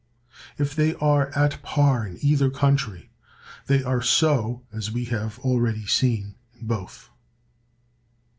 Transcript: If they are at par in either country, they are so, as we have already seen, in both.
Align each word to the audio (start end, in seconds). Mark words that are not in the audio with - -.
If 0.57 0.75
they 0.75 0.95
are 0.95 1.27
at 1.37 1.61
par 1.61 2.07
in 2.07 2.17
either 2.25 2.49
country, 2.49 3.11
they 3.67 3.83
are 3.83 4.01
so, 4.01 4.63
as 4.73 4.89
we 4.91 5.05
have 5.05 5.37
already 5.43 5.85
seen, 5.85 6.33
in 6.59 6.65
both. 6.65 7.11